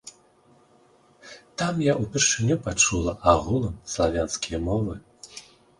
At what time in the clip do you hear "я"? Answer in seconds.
1.91-1.95